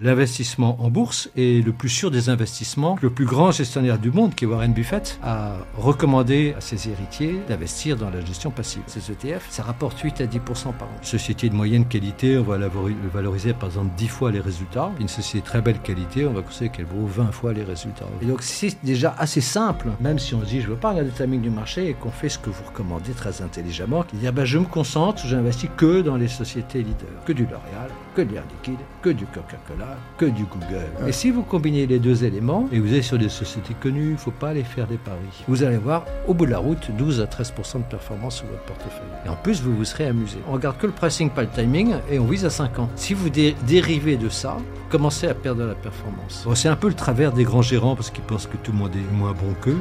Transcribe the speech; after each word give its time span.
L'investissement 0.00 0.76
en 0.80 0.90
bourse 0.90 1.30
est 1.36 1.64
le 1.64 1.72
plus 1.72 1.88
sûr 1.88 2.10
des 2.10 2.28
investissements. 2.28 2.98
Le 3.00 3.10
plus 3.10 3.26
grand 3.26 3.52
gestionnaire 3.52 3.96
du 3.96 4.10
monde, 4.10 4.34
qui 4.34 4.44
est 4.44 4.48
Warren 4.48 4.72
Buffett, 4.72 5.20
a 5.22 5.52
recommandé 5.76 6.52
à 6.58 6.60
ses 6.60 6.88
héritiers 6.88 7.38
d'investir 7.48 7.96
dans 7.96 8.10
la 8.10 8.20
gestion 8.20 8.50
passive. 8.50 8.82
Ces 8.88 9.12
ETF, 9.12 9.46
ça 9.50 9.62
rapporte 9.62 10.00
8 10.00 10.20
à 10.20 10.26
10% 10.26 10.40
par 10.72 10.88
an. 10.88 10.96
Une 10.98 11.06
société 11.06 11.48
de 11.48 11.54
moyenne 11.54 11.86
qualité, 11.86 12.36
on 12.36 12.42
va 12.42 12.58
la 12.58 12.68
valoriser 13.12 13.52
par 13.52 13.68
exemple 13.68 13.92
10 13.96 14.08
fois 14.08 14.32
les 14.32 14.40
résultats. 14.40 14.90
Une 14.98 15.06
société 15.06 15.42
de 15.42 15.46
très 15.46 15.62
belle 15.62 15.78
qualité, 15.78 16.26
on 16.26 16.32
va 16.32 16.42
considérer 16.42 16.70
qu'elle 16.76 16.86
vaut 16.86 17.06
20 17.06 17.30
fois 17.30 17.52
les 17.52 17.62
résultats. 17.62 18.06
Et 18.20 18.26
donc 18.26 18.42
c'est 18.42 18.76
déjà 18.84 19.14
assez 19.16 19.40
simple, 19.40 19.90
même 20.00 20.18
si 20.18 20.34
on 20.34 20.40
se 20.40 20.46
dit 20.46 20.60
je 20.60 20.66
ne 20.66 20.72
veux 20.72 20.80
pas 20.80 20.90
regarder 20.90 21.10
le 21.16 21.24
timing 21.24 21.40
du 21.40 21.50
marché 21.50 21.88
et 21.88 21.94
qu'on 21.94 22.10
fait 22.10 22.28
ce 22.28 22.40
que 22.40 22.50
vous 22.50 22.64
recommandez 22.64 23.12
très 23.12 23.42
intelligemment, 23.42 24.02
qui 24.02 24.16
dire 24.16 24.32
ben, 24.32 24.44
je 24.44 24.58
me 24.58 24.66
concentre, 24.66 25.24
j'investis 25.24 25.70
que 25.76 26.02
dans 26.02 26.16
les 26.16 26.26
sociétés 26.26 26.78
leaders, 26.78 27.24
que 27.24 27.32
du 27.32 27.44
L'Oréal, 27.44 27.90
que 28.16 28.22
de 28.22 28.32
l'Air 28.32 28.44
Liquide, 28.50 28.84
que 29.00 29.10
du 29.10 29.24
Coca-Cola 29.26 29.84
que 30.18 30.26
du 30.26 30.44
Google. 30.44 30.88
Et 31.06 31.12
si 31.12 31.30
vous 31.30 31.42
combinez 31.42 31.86
les 31.86 31.98
deux 31.98 32.24
éléments, 32.24 32.68
et 32.72 32.78
vous 32.78 32.94
êtes 32.94 33.02
sur 33.02 33.18
des 33.18 33.28
sociétés 33.28 33.74
connues, 33.80 34.08
il 34.08 34.12
ne 34.12 34.16
faut 34.16 34.30
pas 34.30 34.50
aller 34.50 34.64
faire 34.64 34.86
des 34.86 34.96
paris. 34.96 35.44
Vous 35.48 35.62
allez 35.62 35.76
voir, 35.76 36.04
au 36.26 36.34
bout 36.34 36.46
de 36.46 36.50
la 36.50 36.58
route, 36.58 36.90
12 36.96 37.20
à 37.20 37.24
13% 37.24 37.78
de 37.78 37.82
performance 37.84 38.36
sur 38.36 38.46
votre 38.46 38.62
portefeuille. 38.62 39.02
Et 39.26 39.28
en 39.28 39.36
plus, 39.36 39.62
vous 39.62 39.76
vous 39.76 39.84
serez 39.84 40.06
amusé. 40.06 40.38
On 40.48 40.52
regarde 40.52 40.78
que 40.78 40.86
le 40.86 40.92
pricing, 40.92 41.30
pas 41.30 41.42
le 41.42 41.48
timing, 41.48 41.94
et 42.10 42.18
on 42.18 42.26
vise 42.26 42.44
à 42.44 42.50
5 42.50 42.78
ans. 42.78 42.90
Si 42.96 43.14
vous 43.14 43.28
dérivez 43.30 44.16
de 44.16 44.28
ça, 44.28 44.56
commencez 44.90 45.26
à 45.26 45.34
perdre 45.34 45.64
la 45.64 45.74
performance. 45.74 46.46
c'est 46.54 46.68
un 46.68 46.76
peu 46.76 46.88
le 46.88 46.94
travers 46.94 47.32
des 47.32 47.44
grands 47.44 47.62
gérants, 47.62 47.96
parce 47.96 48.10
qu'ils 48.10 48.24
pensent 48.24 48.46
que 48.46 48.56
tout 48.56 48.72
le 48.72 48.78
monde 48.78 48.94
est 48.94 49.14
moins 49.14 49.32
bon 49.32 49.54
qu'eux. 49.60 49.78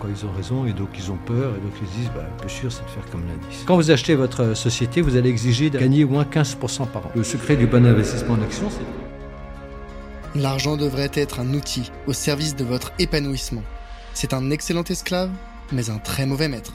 Quoi, 0.00 0.10
ils 0.10 0.26
ont 0.26 0.32
raison, 0.32 0.66
et 0.66 0.72
donc 0.72 0.88
ils 0.98 1.12
ont 1.12 1.18
peur, 1.26 1.52
et 1.54 1.60
donc 1.60 1.72
ils 1.80 1.86
se 1.86 1.92
disent, 1.92 2.10
bah, 2.14 2.24
le 2.28 2.40
plus 2.40 2.50
sûr, 2.50 2.72
c'est 2.72 2.84
de 2.84 2.90
faire 2.90 3.08
comme 3.10 3.22
l'indice. 3.28 3.62
Quand 3.66 3.76
vous 3.76 3.90
achetez 3.90 4.16
votre 4.16 4.54
société, 4.54 5.00
vous 5.00 5.16
allez 5.16 5.30
exiger 5.30 5.70
de 5.70 5.78
gagner 5.78 6.04
au 6.04 6.08
moins 6.08 6.24
15% 6.24 6.88
par 6.88 7.06
an. 7.06 7.10
Le 7.14 7.22
secret 7.22 7.56
du 7.56 7.66
bon 7.66 7.86
investissement 7.86 8.34
en 8.34 8.42
action, 8.42 8.68
c'est 8.68 9.05
L'argent 10.38 10.76
devrait 10.76 11.10
être 11.14 11.40
un 11.40 11.54
outil 11.54 11.90
au 12.06 12.12
service 12.12 12.56
de 12.56 12.64
votre 12.64 12.92
épanouissement. 12.98 13.62
C'est 14.12 14.34
un 14.34 14.50
excellent 14.50 14.84
esclave, 14.84 15.30
mais 15.72 15.88
un 15.88 15.96
très 15.96 16.26
mauvais 16.26 16.48
maître. 16.48 16.74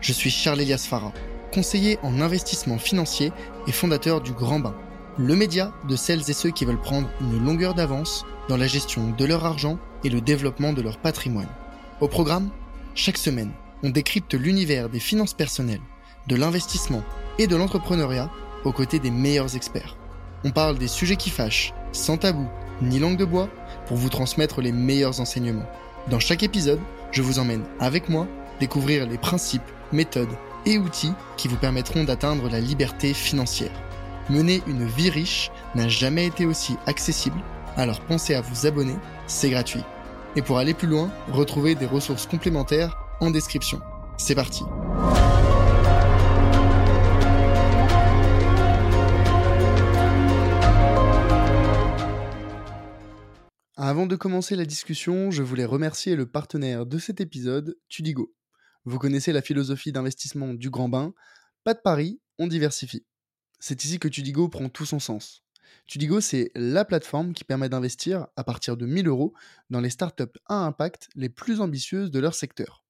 Je 0.00 0.12
suis 0.12 0.30
Charles 0.30 0.60
Elias 0.60 0.86
Farah, 0.88 1.12
conseiller 1.52 1.98
en 2.04 2.20
investissement 2.20 2.78
financier 2.78 3.32
et 3.66 3.72
fondateur 3.72 4.20
du 4.20 4.32
Grand 4.32 4.60
Bain, 4.60 4.76
le 5.18 5.34
média 5.34 5.72
de 5.88 5.96
celles 5.96 6.30
et 6.30 6.32
ceux 6.32 6.50
qui 6.50 6.64
veulent 6.64 6.80
prendre 6.80 7.10
une 7.20 7.44
longueur 7.44 7.74
d'avance 7.74 8.24
dans 8.48 8.56
la 8.56 8.68
gestion 8.68 9.10
de 9.10 9.24
leur 9.24 9.44
argent 9.44 9.78
et 10.04 10.08
le 10.08 10.20
développement 10.20 10.72
de 10.72 10.82
leur 10.82 10.98
patrimoine. 10.98 11.50
Au 12.00 12.06
programme, 12.06 12.50
chaque 12.94 13.18
semaine, 13.18 13.50
on 13.82 13.90
décrypte 13.90 14.34
l'univers 14.34 14.88
des 14.88 15.00
finances 15.00 15.34
personnelles, 15.34 15.82
de 16.28 16.36
l'investissement 16.36 17.02
et 17.38 17.48
de 17.48 17.56
l'entrepreneuriat 17.56 18.30
aux 18.64 18.72
côtés 18.72 19.00
des 19.00 19.10
meilleurs 19.10 19.56
experts. 19.56 19.96
On 20.44 20.52
parle 20.52 20.78
des 20.78 20.88
sujets 20.88 21.16
qui 21.16 21.30
fâchent, 21.30 21.74
sans 21.92 22.16
tabou 22.16 22.48
ni 22.82 22.98
langue 22.98 23.16
de 23.16 23.24
bois 23.24 23.48
pour 23.86 23.96
vous 23.96 24.08
transmettre 24.08 24.60
les 24.60 24.72
meilleurs 24.72 25.20
enseignements. 25.20 25.68
Dans 26.08 26.20
chaque 26.20 26.42
épisode, 26.42 26.80
je 27.12 27.22
vous 27.22 27.38
emmène 27.38 27.64
avec 27.78 28.08
moi 28.08 28.26
découvrir 28.58 29.06
les 29.06 29.18
principes, 29.18 29.62
méthodes 29.92 30.36
et 30.66 30.78
outils 30.78 31.12
qui 31.36 31.48
vous 31.48 31.56
permettront 31.56 32.04
d'atteindre 32.04 32.48
la 32.48 32.60
liberté 32.60 33.14
financière. 33.14 33.72
Mener 34.28 34.62
une 34.66 34.86
vie 34.86 35.10
riche 35.10 35.50
n'a 35.74 35.88
jamais 35.88 36.26
été 36.26 36.46
aussi 36.46 36.76
accessible, 36.86 37.40
alors 37.76 38.00
pensez 38.00 38.34
à 38.34 38.40
vous 38.40 38.66
abonner, 38.66 38.96
c'est 39.26 39.50
gratuit. 39.50 39.82
Et 40.36 40.42
pour 40.42 40.58
aller 40.58 40.74
plus 40.74 40.88
loin, 40.88 41.10
retrouvez 41.32 41.74
des 41.74 41.86
ressources 41.86 42.26
complémentaires 42.26 42.96
en 43.20 43.30
description. 43.30 43.80
C'est 44.16 44.34
parti 44.34 44.62
Avant 53.90 54.06
de 54.06 54.14
commencer 54.14 54.54
la 54.54 54.66
discussion, 54.66 55.32
je 55.32 55.42
voulais 55.42 55.64
remercier 55.64 56.14
le 56.14 56.24
partenaire 56.24 56.86
de 56.86 56.96
cet 56.96 57.20
épisode, 57.20 57.76
Tudigo. 57.88 58.32
Vous 58.84 59.00
connaissez 59.00 59.32
la 59.32 59.42
philosophie 59.42 59.90
d'investissement 59.90 60.54
du 60.54 60.70
grand 60.70 60.88
bain. 60.88 61.12
Pas 61.64 61.74
de 61.74 61.80
pari, 61.80 62.20
on 62.38 62.46
diversifie. 62.46 63.04
C'est 63.58 63.84
ici 63.84 63.98
que 63.98 64.06
Tudigo 64.06 64.48
prend 64.48 64.68
tout 64.68 64.86
son 64.86 65.00
sens. 65.00 65.42
Tudigo, 65.88 66.20
c'est 66.20 66.52
la 66.54 66.84
plateforme 66.84 67.34
qui 67.34 67.42
permet 67.42 67.68
d'investir 67.68 68.28
à 68.36 68.44
partir 68.44 68.76
de 68.76 68.86
1000 68.86 69.08
euros 69.08 69.34
dans 69.70 69.80
les 69.80 69.90
startups 69.90 70.38
à 70.46 70.64
impact 70.66 71.08
les 71.16 71.28
plus 71.28 71.60
ambitieuses 71.60 72.12
de 72.12 72.20
leur 72.20 72.36
secteur. 72.36 72.84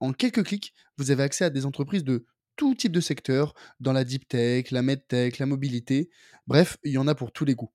En 0.00 0.12
quelques 0.12 0.42
clics, 0.42 0.74
vous 0.96 1.12
avez 1.12 1.22
accès 1.22 1.44
à 1.44 1.50
des 1.50 1.64
entreprises 1.64 2.02
de 2.02 2.26
tout 2.56 2.74
type 2.74 2.90
de 2.90 3.00
secteur, 3.00 3.54
dans 3.78 3.92
la 3.92 4.02
deep 4.02 4.26
tech, 4.26 4.72
la 4.72 4.82
medtech, 4.82 5.38
la 5.38 5.46
mobilité, 5.46 6.10
bref, 6.48 6.76
il 6.82 6.90
y 6.90 6.98
en 6.98 7.06
a 7.06 7.14
pour 7.14 7.30
tous 7.30 7.44
les 7.44 7.54
goûts. 7.54 7.70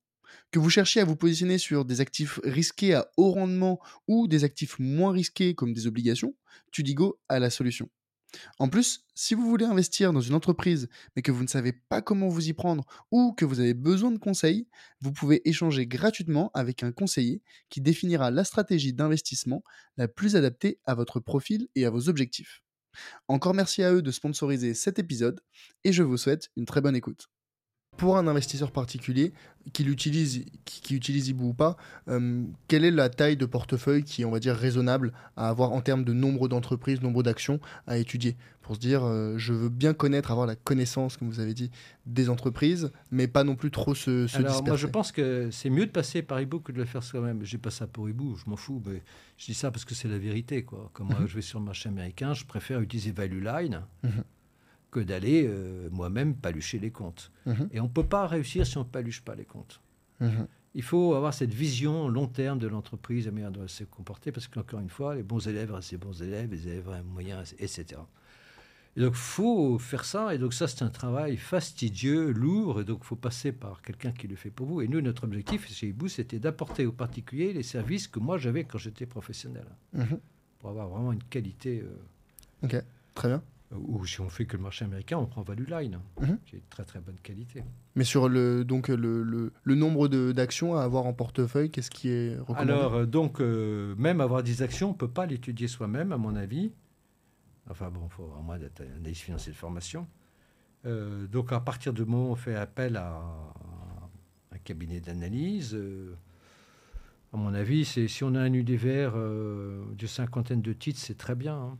Que 0.52 0.60
vous 0.60 0.70
cherchiez 0.70 1.02
à 1.02 1.06
vous 1.06 1.16
positionner 1.16 1.58
sur 1.58 1.86
des 1.86 2.02
actifs 2.02 2.40
risqués 2.44 2.94
à 2.94 3.10
haut 3.18 3.32
rendement 3.32 3.80
ou 4.08 4.28
des 4.28 4.44
actifs 4.44 4.80
moins 4.80 5.12
risqués 5.12 5.56
comme 5.56 5.74
des 5.74 5.88
obligations, 5.88 6.36
Tudigo 6.72 7.20
a 7.30 7.40
la 7.40 7.50
solution. 7.50 7.90
En 8.60 8.70
plus, 8.70 9.06
si 9.14 9.34
vous 9.34 9.48
voulez 9.48 9.66
investir 9.66 10.14
dans 10.14 10.22
une 10.22 10.34
entreprise 10.34 10.90
mais 11.16 11.22
que 11.22 11.32
vous 11.32 11.44
ne 11.44 11.48
savez 11.48 11.74
pas 11.74 12.02
comment 12.02 12.28
vous 12.28 12.50
y 12.50 12.54
prendre 12.54 12.86
ou 13.12 13.34
que 13.34 13.46
vous 13.46 13.60
avez 13.60 13.74
besoin 13.74 14.12
de 14.12 14.18
conseils, 14.18 14.68
vous 15.02 15.12
pouvez 15.12 15.48
échanger 15.48 15.88
gratuitement 15.88 16.52
avec 16.54 16.84
un 16.84 16.92
conseiller 16.92 17.42
qui 17.70 17.82
définira 17.82 18.32
la 18.32 18.44
stratégie 18.44 18.94
d'investissement 18.94 19.64
la 19.98 20.08
plus 20.08 20.36
adaptée 20.36 20.80
à 20.86 20.96
votre 20.96 21.20
profil 21.20 21.68
et 21.76 21.86
à 21.86 21.90
vos 21.90 22.10
objectifs. 22.10 22.62
Encore 23.28 23.54
merci 23.54 23.84
à 23.84 23.94
eux 23.94 24.02
de 24.02 24.12
sponsoriser 24.12 24.74
cet 24.74 25.00
épisode 25.00 25.42
et 25.84 25.92
je 25.92 26.04
vous 26.04 26.18
souhaite 26.18 26.50
une 26.56 26.66
très 26.66 26.82
bonne 26.82 26.96
écoute 26.96 27.30
pour 27.98 28.18
un 28.18 28.28
investisseur 28.28 28.72
particulier, 28.72 29.34
qu'il 29.74 29.90
utilise, 29.90 30.46
qui, 30.66 30.96
utilise 30.96 31.30
Ibu 31.30 31.44
ou 31.44 31.54
pas, 31.54 31.76
euh, 32.08 32.44
quelle 32.68 32.86
est 32.86 32.92
la 32.92 33.10
taille 33.10 33.38
de 33.38 33.46
portefeuille 33.46 34.04
qui 34.04 34.22
est, 34.22 34.26
on 34.26 34.32
va 34.32 34.40
dire, 34.40 34.56
raisonnable 34.56 35.12
à 35.38 35.50
avoir 35.50 35.72
en 35.72 35.82
termes 35.82 36.04
de 36.04 36.14
nombre 36.14 36.48
d'entreprises, 36.48 37.02
nombre 37.02 37.24
d'actions 37.24 37.60
à 37.88 37.98
étudier? 37.98 38.38
Pour 38.62 38.76
se 38.76 38.80
dire, 38.80 39.04
euh, 39.04 39.36
je 39.38 39.54
veux 39.54 39.70
bien 39.70 39.94
connaître, 39.94 40.32
avoir 40.32 40.48
la 40.48 40.56
connaissance, 40.56 41.18
comme 41.18 41.30
vous 41.30 41.40
avez 41.40 41.54
dit, 41.54 41.72
des 42.06 42.30
entreprises, 42.30 42.92
mais 43.12 43.28
pas 43.28 43.44
non 43.44 43.56
plus 43.56 43.72
trop 43.72 43.96
se, 43.96 44.28
se 44.28 44.38
Alors, 44.38 44.64
Moi, 44.64 44.76
je 44.76 44.88
pense 44.88 45.12
que 45.12 45.50
c'est 45.52 45.70
mieux 45.70 45.86
de 45.86 45.92
passer 45.92 46.22
par 46.22 46.42
Ibu 46.42 46.60
que 46.62 46.72
de 46.72 46.78
le 46.78 46.86
faire 46.86 47.04
soi-même. 47.04 47.44
Je 47.44 47.58
pas 47.58 47.72
ça 47.72 47.88
pour 47.88 48.10
Ibu, 48.10 48.36
je 48.44 48.50
m'en 48.50 48.56
fous. 48.56 48.82
Mais 48.86 49.02
je 49.38 49.46
dis 49.46 49.54
ça 49.54 49.72
parce 49.72 49.86
que 49.86 49.96
c'est 49.96 50.08
la 50.08 50.18
vérité. 50.18 50.64
Quoi. 50.64 50.90
Comme 50.94 51.08
moi, 51.08 51.20
mhm. 51.20 51.28
je 51.28 51.36
vais 51.36 51.42
sur 51.42 51.60
le 51.60 51.66
marché 51.66 51.90
américain, 51.90 52.34
je 52.34 52.46
préfère 52.46 52.82
utiliser 52.82 53.12
Value 53.12 53.44
Line. 53.44 53.82
Mhm 54.04 54.24
que 54.96 55.02
d'aller 55.02 55.46
euh, 55.46 55.90
moi-même 55.92 56.36
palucher 56.36 56.80
les 56.80 56.90
comptes. 56.90 57.30
Mhm. 57.46 57.68
Et 57.74 57.82
on 57.82 57.84
ne 57.84 57.90
peut 57.90 58.06
pas 58.06 58.28
réussir 58.28 58.66
si 58.66 58.78
on 58.78 58.86
ne 58.86 58.90
paluche 58.90 59.22
pas 59.22 59.36
les 59.36 59.44
comptes. 59.44 59.82
Mhm. 60.22 60.48
Il 60.74 60.84
faut 60.84 61.16
avoir 61.16 61.34
cette 61.34 61.54
vision 61.54 62.08
long 62.08 62.28
terme 62.28 62.60
de 62.60 62.68
l'entreprise, 62.68 63.26
la 63.26 63.34
manière 63.34 63.52
dont 63.52 63.64
elle 63.64 63.70
se 63.70 63.84
comporter, 63.84 64.32
parce 64.32 64.48
qu'encore 64.48 64.80
une 64.80 64.90
fois, 64.90 65.14
les 65.16 65.24
bons 65.24 65.46
élèves 65.50 65.74
restent 65.74 65.92
les 65.92 65.98
bons 65.98 66.22
élèves, 66.22 66.50
les 66.50 66.70
élèves 66.70 66.90
moyens, 67.12 67.56
etc. 67.60 68.00
Et 68.96 69.02
donc, 69.02 69.12
il 69.16 69.18
faut 69.18 69.78
faire 69.80 70.06
ça. 70.06 70.34
Et 70.34 70.38
donc, 70.38 70.54
ça, 70.54 70.70
c'est 70.70 70.82
un 70.82 70.90
travail 70.90 71.36
fastidieux, 71.36 72.32
lourd. 72.32 72.80
Et 72.80 72.86
donc, 72.86 73.00
il 73.02 73.06
faut 73.06 73.18
passer 73.18 73.52
par 73.52 73.82
quelqu'un 73.82 74.14
qui 74.14 74.30
le 74.30 74.38
fait 74.38 74.50
pour 74.50 74.66
vous. 74.66 74.82
Et 74.82 74.88
nous, 74.88 75.02
notre 75.02 75.26
objectif 75.26 75.70
chez 75.70 75.88
Ibou, 75.88 76.08
c'était 76.08 76.40
d'apporter 76.40 76.86
aux 76.86 76.94
particuliers 76.94 77.52
les 77.52 77.64
services 77.64 78.08
que 78.08 78.20
moi, 78.20 78.38
j'avais 78.38 78.64
quand 78.64 78.78
j'étais 78.78 79.06
professionnel. 79.06 79.66
Mhm. 79.92 80.20
Pour 80.60 80.70
avoir 80.70 80.88
vraiment 80.88 81.12
une 81.12 81.24
qualité. 81.24 81.84
Euh, 81.84 82.66
ok, 82.66 82.82
très 83.14 83.28
bien 83.28 83.44
ou 83.88 84.06
si 84.06 84.22
on 84.22 84.30
fait 84.30 84.46
que 84.46 84.58
le 84.58 84.64
marché 84.64 84.86
américain, 84.86 85.18
on 85.18 85.26
prend 85.26 85.42
Value 85.42 85.68
Line, 85.68 86.00
mhm. 86.20 86.38
qui 86.46 86.56
est 86.56 86.60
de 86.60 86.70
très 86.70 86.84
très 86.84 87.00
bonne 87.00 87.18
qualité. 87.22 87.64
Mais 87.96 88.04
sur 88.04 88.30
le, 88.30 88.64
donc 88.64 88.88
le, 88.90 89.24
le, 89.24 89.76
nombre 89.76 90.08
d'actions 90.08 90.76
à 90.76 90.84
avoir 90.84 91.06
en 91.06 91.14
portefeuille, 91.14 91.70
qu'est-ce 91.70 91.92
qui 91.92 92.10
est 92.10 92.38
recommandé? 92.38 92.72
Alors, 92.72 92.94
euh, 92.96 93.06
donc, 93.06 93.40
euh, 93.40 93.96
même 93.98 94.22
avoir 94.22 94.44
des 94.44 94.62
actions, 94.62 94.90
on 94.90 94.94
ne 94.94 94.98
peut 94.98 95.08
pas 95.08 95.26
l'étudier 95.26 95.68
soi-même, 95.68 96.12
à 96.12 96.18
mon 96.18 96.36
avis. 96.36 96.72
Enfin 97.70 97.90
bon, 97.90 98.02
il 98.06 98.12
faut 98.12 98.34
à 98.38 98.42
moins 98.42 98.60
d'être 98.60 98.82
analyse 98.82 99.20
financier 99.20 99.52
de 99.52 99.58
formation. 99.58 100.08
Euh, 100.86 101.26
donc, 101.28 101.52
à 101.52 101.60
partir 101.60 101.94
du 101.94 102.06
moment 102.06 102.30
où 102.30 102.32
on 102.32 102.36
fait 102.36 102.56
appel 102.56 102.98
à, 102.98 103.22
un 104.52 104.58
cabinet 104.64 105.00
d'analyse, 105.00 105.78
à 107.34 107.38
mon 107.38 107.54
avis, 107.54 107.86
si 107.86 108.24
on 108.24 108.36
a 108.36 108.40
un 108.40 108.54
univers 108.54 109.14
de 109.16 110.08
cinquantaine 110.08 110.62
de 110.62 110.74
titres, 110.74 111.00
c'est 111.00 111.18
très 111.18 111.36
bien. 111.36 111.78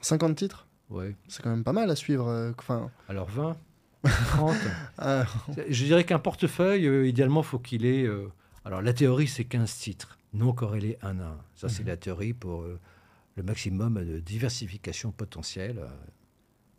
50 0.00 0.30
hein. 0.30 0.34
titres? 0.34 0.65
Ouais. 0.90 1.16
C'est 1.28 1.42
quand 1.42 1.50
même 1.50 1.64
pas 1.64 1.72
mal 1.72 1.90
à 1.90 1.96
suivre. 1.96 2.28
Euh, 2.28 2.52
enfin... 2.58 2.90
Alors 3.08 3.28
20 3.28 3.56
30 4.04 4.56
ah. 4.98 5.24
Je 5.68 5.84
dirais 5.84 6.04
qu'un 6.04 6.20
portefeuille, 6.20 6.86
euh, 6.86 7.08
idéalement, 7.08 7.42
faut 7.42 7.58
qu'il 7.58 7.84
ait. 7.84 8.04
Euh, 8.04 8.28
alors 8.64 8.80
la 8.80 8.92
théorie, 8.92 9.26
c'est 9.26 9.44
15 9.44 9.74
titres, 9.78 10.18
non 10.32 10.52
corrélés 10.52 10.96
un 11.02 11.18
à 11.18 11.24
un. 11.24 11.38
Ça, 11.56 11.68
c'est 11.68 11.82
mhm. 11.82 11.88
la 11.88 11.96
théorie 11.96 12.32
pour 12.32 12.64
le 12.64 13.42
maximum 13.42 14.04
de 14.04 14.20
diversification 14.20 15.10
potentielle. 15.10 15.84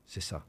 c'est 0.06 0.22
ça. 0.22 0.46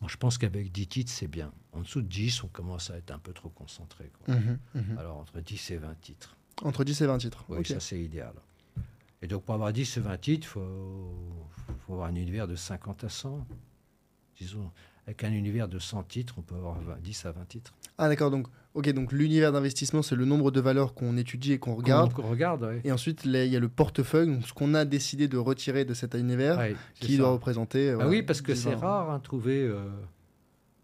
Moi, 0.00 0.10
je 0.10 0.18
pense 0.18 0.36
qu'avec 0.36 0.70
10 0.70 0.86
titres, 0.88 1.12
c'est 1.12 1.28
bien. 1.28 1.52
En 1.72 1.80
dessous 1.80 2.02
de 2.02 2.06
10, 2.06 2.44
on 2.44 2.48
commence 2.48 2.90
à 2.90 2.98
être 2.98 3.10
un 3.10 3.18
peu 3.18 3.32
trop 3.32 3.48
concentré. 3.48 4.10
Mhm, 4.28 4.58
mhm. 4.74 4.98
Alors 4.98 5.16
entre 5.16 5.40
10 5.40 5.70
et 5.70 5.76
20 5.78 6.00
titres. 6.02 6.36
Entre 6.62 6.84
10 6.84 7.00
et 7.00 7.06
20 7.06 7.18
titres. 7.18 7.44
Oui, 7.48 7.64
ça, 7.64 7.80
c'est 7.80 7.98
idéal. 7.98 8.34
Et 9.24 9.26
donc, 9.26 9.42
pour 9.42 9.54
avoir 9.54 9.72
10 9.72 9.96
ou 9.96 10.02
20 10.02 10.16
titres, 10.20 10.46
il 10.46 11.74
faut, 11.86 11.92
avoir 11.94 12.08
un 12.08 12.14
univers 12.14 12.46
de 12.46 12.54
50 12.56 13.04
à 13.04 13.08
100. 13.08 13.46
Disons, 14.38 14.70
avec 15.06 15.24
un 15.24 15.32
univers 15.32 15.66
de 15.66 15.78
100 15.78 16.02
titres, 16.04 16.34
on 16.36 16.42
peut 16.42 16.54
avoir 16.54 16.76
10 17.02 17.24
à 17.24 17.32
20 17.32 17.44
titres. 17.48 17.74
Ah, 17.98 18.08
d'accord. 18.08 18.30
Donc, 18.30 18.46
Ok, 18.74 18.90
donc 18.90 19.12
l'univers 19.12 19.52
d'investissement, 19.52 20.02
c'est 20.02 20.16
le 20.16 20.24
nombre 20.24 20.50
de 20.50 20.60
valeurs 20.60 20.94
qu'on 20.94 21.16
étudie 21.16 21.52
et 21.52 21.58
qu'on 21.60 21.76
regarde. 21.76 22.12
Qu'on 22.12 22.28
regarde, 22.28 22.64
ouais. 22.64 22.80
Et 22.82 22.90
ensuite, 22.90 23.24
il 23.24 23.30
y 23.30 23.54
a 23.56 23.60
le 23.60 23.68
portefeuille, 23.68 24.26
donc 24.26 24.44
ce 24.48 24.52
qu'on 24.52 24.74
a 24.74 24.84
décidé 24.84 25.28
de 25.28 25.36
retirer 25.38 25.84
de 25.84 25.94
cet 25.94 26.14
univers, 26.14 26.58
Ouais, 26.58 26.74
qui 26.96 27.12
ça. 27.12 27.18
doit 27.18 27.30
représenter. 27.30 27.90
Ah 27.90 27.94
voilà, 27.94 28.10
oui, 28.10 28.22
parce 28.24 28.40
que 28.42 28.50
10, 28.50 28.60
c'est 28.60 28.74
20. 28.74 28.76
rare 28.80 29.10
hein, 29.12 29.18
de 29.18 29.22
trouver 29.22 29.62
euh, 29.62 29.88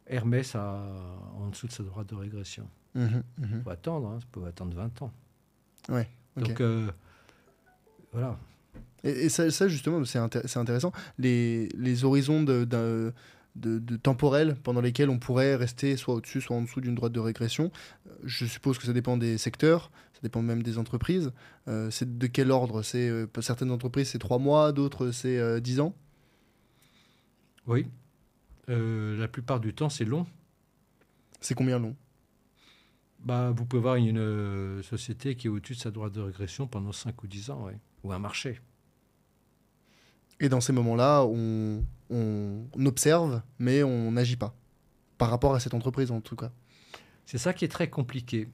Hermès 0.06 0.54
à- 0.54 0.80
en 1.36 1.48
dessous 1.48 1.66
de 1.66 1.72
sa 1.72 1.82
droite 1.82 2.06
de 2.08 2.14
régression. 2.14 2.68
Mhm, 2.94 3.24
mhm. 3.38 3.48
Il 3.56 3.60
faut 3.62 3.70
attendre, 3.70 4.06
hein, 4.08 4.18
ça 4.20 4.26
peut 4.30 4.44
attendre 4.46 4.76
20 4.76 5.02
ans. 5.02 5.12
Ouais, 5.88 6.08
ok. 6.36 6.44
Donc, 6.46 6.60
euh, 6.60 6.86
voilà. 8.12 8.38
Et, 9.04 9.10
et 9.10 9.28
ça, 9.28 9.50
ça, 9.50 9.68
justement, 9.68 10.04
c'est 10.04 10.18
inté- 10.18 10.46
c'est 10.46 10.58
intéressant. 10.58 10.92
Les, 11.18 11.68
les 11.76 12.04
horizons 12.04 12.42
de, 12.42 12.64
d'un- 12.64 13.12
de, 13.56 13.78
de 13.78 13.96
temporels 13.96 14.56
pendant 14.62 14.80
lesquels 14.80 15.10
on 15.10 15.18
pourrait 15.18 15.56
rester 15.56 15.96
soit 15.96 16.14
au-dessus, 16.14 16.40
soit 16.40 16.56
en 16.56 16.62
dessous 16.62 16.80
d'une 16.80 16.94
droite 16.94 17.12
de 17.12 17.20
régression, 17.20 17.70
euh, 18.06 18.10
je 18.24 18.44
suppose 18.46 18.78
que 18.78 18.84
ça 18.84 18.92
dépend 18.92 19.16
des 19.16 19.38
secteurs, 19.38 19.90
ça 20.14 20.20
dépend 20.22 20.42
même 20.42 20.62
des 20.62 20.78
entreprises. 20.78 21.32
Euh, 21.66 21.90
c'est 21.90 22.18
de 22.18 22.26
quel 22.26 22.50
ordre? 22.50 22.82
C'est 22.82 23.08
euh, 23.08 23.26
Certaines 23.40 23.70
entreprises, 23.70 24.08
c'est 24.10 24.18
3 24.18 24.38
mois, 24.38 24.72
d'autres, 24.72 25.10
c'est 25.10 25.38
euh, 25.38 25.60
10 25.60 25.80
ans? 25.80 25.94
Oui. 27.66 27.86
La 28.68 29.26
plupart 29.26 29.58
du 29.58 29.74
temps, 29.74 29.88
c'est 29.88 30.04
long. 30.04 30.26
C'est 31.40 31.54
combien 31.54 31.80
long? 31.80 31.96
Bah, 33.18 33.50
vous 33.50 33.64
pouvez 33.66 33.80
avoir 33.80 33.96
une 33.96 34.80
société 34.82 35.34
qui 35.34 35.48
est 35.48 35.50
au-dessus 35.50 35.74
de 35.74 35.80
sa 35.80 35.90
droite 35.90 36.12
de 36.12 36.20
régression 36.20 36.68
pendant 36.68 36.92
5 36.92 37.20
ou 37.24 37.26
10 37.26 37.50
ans, 37.50 37.64
ouais. 37.64 37.76
Ou 38.02 38.12
un 38.12 38.18
marché. 38.18 38.60
Et 40.40 40.48
dans 40.48 40.60
ces 40.60 40.72
moments-là, 40.72 41.24
on, 41.24 41.84
on 42.08 42.64
observe, 42.86 43.42
mais 43.58 43.82
on 43.82 44.12
n'agit 44.12 44.36
pas. 44.36 44.54
Par 45.18 45.28
rapport 45.30 45.54
à 45.54 45.60
cette 45.60 45.74
entreprise, 45.74 46.10
en 46.10 46.20
tout 46.20 46.36
cas. 46.36 46.50
C'est 47.26 47.38
ça 47.38 47.52
qui 47.52 47.64
est 47.64 47.68
très 47.68 47.90
compliqué. 47.90 48.48